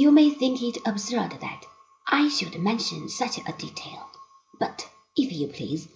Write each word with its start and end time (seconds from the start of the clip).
You 0.00 0.10
may 0.10 0.30
think 0.30 0.62
it 0.62 0.78
absurd 0.86 1.32
that 1.42 1.66
I 2.06 2.30
should 2.30 2.58
mention 2.58 3.10
such 3.10 3.36
a 3.36 3.52
detail, 3.58 4.06
but, 4.58 4.88
if 5.14 5.30
you 5.30 5.46
please, 5.48 5.88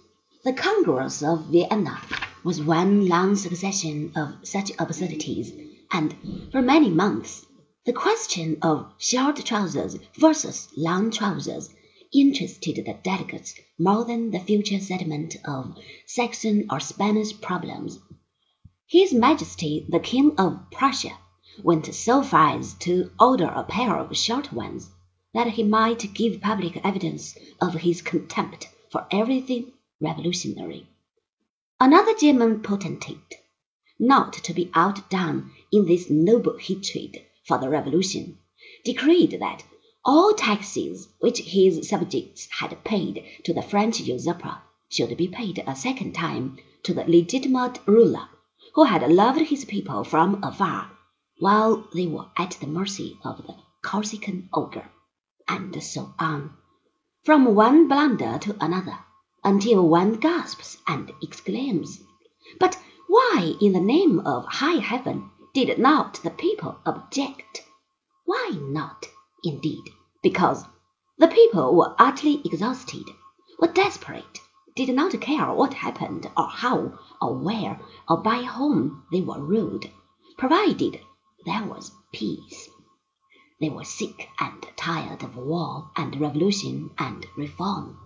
the 0.43 0.53
Congress 0.53 1.23
of 1.23 1.45
Vienna 1.45 1.99
was 2.43 2.61
one 2.61 3.07
long 3.07 3.35
succession 3.35 4.11
of 4.15 4.47
such 4.47 4.71
absurdities, 4.77 5.53
and 5.91 6.15
for 6.51 6.61
many 6.61 6.91
months 6.91 7.47
the 7.87 7.93
question 7.93 8.59
of 8.61 8.93
short 8.99 9.43
trousers 9.43 9.97
versus 10.19 10.67
long 10.77 11.09
trousers 11.09 11.71
interested 12.13 12.75
the 12.75 12.93
delegates 13.01 13.55
more 13.79 14.05
than 14.05 14.29
the 14.29 14.39
future 14.39 14.79
settlement 14.79 15.35
of 15.45 15.75
Saxon 16.05 16.67
or 16.69 16.79
Spanish 16.79 17.41
problems. 17.41 17.97
His 18.85 19.15
Majesty 19.15 19.87
the 19.89 19.99
King 19.99 20.35
of 20.37 20.69
Prussia 20.69 21.17
went 21.63 21.93
so 21.93 22.21
far 22.21 22.57
as 22.57 22.73
to 22.73 23.09
order 23.19 23.45
a 23.45 23.63
pair 23.63 23.97
of 23.97 24.17
short 24.17 24.51
ones, 24.51 24.89
that 25.33 25.47
he 25.47 25.63
might 25.63 26.13
give 26.13 26.41
public 26.41 26.79
evidence 26.85 27.37
of 27.61 27.73
his 27.73 28.01
contempt 28.01 28.67
for 28.89 29.05
everything 29.11 29.71
revolutionary. 30.01 30.87
Another 31.79 32.13
German 32.13 32.61
potentate, 32.61 33.35
not 33.99 34.33
to 34.33 34.53
be 34.53 34.71
outdone 34.73 35.51
in 35.71 35.85
this 35.85 36.09
noble 36.09 36.57
hatred 36.57 37.21
for 37.45 37.57
the 37.57 37.69
revolution, 37.69 38.37
decreed 38.83 39.37
that 39.39 39.63
all 40.03 40.33
taxes 40.33 41.07
which 41.19 41.39
his 41.39 41.87
subjects 41.87 42.47
had 42.59 42.83
paid 42.83 43.23
to 43.43 43.53
the 43.53 43.61
French 43.61 43.99
usurper 43.99 44.57
should 44.89 45.17
be 45.17 45.27
paid 45.27 45.63
a 45.65 45.75
second 45.75 46.13
time 46.13 46.57
to 46.83 46.93
the 46.93 47.03
legitimate 47.05 47.79
ruler 47.85 48.27
who 48.73 48.83
had 48.83 49.09
loved 49.11 49.41
his 49.41 49.65
people 49.65 50.03
from 50.03 50.43
afar 50.43 50.91
while 51.37 51.85
they 51.93 52.07
were 52.07 52.25
at 52.37 52.51
the 52.61 52.65
mercy 52.65 53.19
of 53.25 53.45
the 53.45 53.53
Corsican 53.83 54.47
ogre, 54.53 54.89
and 55.49 55.83
so 55.83 56.13
on, 56.17 56.55
from 57.25 57.53
one 57.53 57.89
blunder 57.89 58.39
to 58.39 58.55
another, 58.63 58.97
until 59.43 59.85
one 59.87 60.13
gasps 60.13 60.77
and 60.87 61.11
exclaims, 61.21 62.01
But 62.57 62.79
why, 63.07 63.53
in 63.59 63.73
the 63.73 63.81
name 63.81 64.19
of 64.21 64.45
high 64.45 64.79
heaven, 64.79 65.29
did 65.53 65.77
not 65.77 66.13
the 66.23 66.29
people 66.31 66.77
object? 66.85 67.63
Why 68.23 68.51
not, 68.53 69.05
indeed? 69.43 69.83
Because 70.23 70.63
the 71.17 71.27
people 71.27 71.75
were 71.75 71.95
utterly 71.99 72.41
exhausted, 72.45 73.07
were 73.59 73.67
desperate, 73.67 74.39
did 74.73 74.95
not 74.95 75.19
care 75.19 75.51
what 75.53 75.73
happened, 75.73 76.31
or 76.37 76.47
how, 76.47 76.97
or 77.21 77.35
where, 77.35 77.81
or 78.07 78.21
by 78.21 78.43
whom 78.43 79.03
they 79.11 79.19
were 79.21 79.41
ruled, 79.41 79.89
provided 80.37 81.01
there 81.45 81.63
was 81.63 81.91
peace. 82.11 82.69
They 83.59 83.69
were 83.69 83.83
sick 83.83 84.27
and 84.39 84.65
tired 84.75 85.21
of 85.21 85.37
war 85.37 85.91
and 85.95 86.19
revolution 86.19 86.89
and 86.97 87.25
reform. 87.37 87.97